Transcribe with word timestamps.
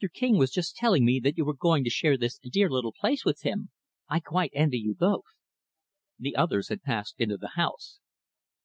King 0.15 0.39
was 0.39 0.49
just 0.49 0.75
telling 0.75 1.05
me 1.05 1.19
that 1.19 1.37
you 1.37 1.45
were 1.45 1.53
going 1.55 1.83
to 1.83 1.89
share 1.91 2.17
this 2.17 2.39
dear 2.39 2.67
little 2.71 2.91
place 2.91 3.23
with 3.23 3.43
him. 3.43 3.69
I 4.09 4.19
quite 4.19 4.49
envy 4.55 4.79
you 4.79 4.95
both." 4.95 5.25
The 6.17 6.35
others 6.35 6.69
had 6.69 6.81
passed 6.81 7.13
into 7.19 7.37
the 7.37 7.49
house. 7.49 7.99